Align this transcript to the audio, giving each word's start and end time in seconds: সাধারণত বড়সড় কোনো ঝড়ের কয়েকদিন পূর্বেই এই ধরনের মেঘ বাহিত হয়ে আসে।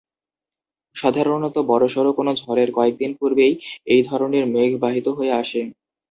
সাধারণত 0.95 1.55
বড়সড় 1.69 2.09
কোনো 2.17 2.31
ঝড়ের 2.41 2.69
কয়েকদিন 2.73 3.11
পূর্বেই 3.19 3.53
এই 3.87 4.01
ধরনের 4.09 4.43
মেঘ 4.53 4.71
বাহিত 4.83 5.07
হয়ে 5.17 5.33
আসে। 5.41 5.61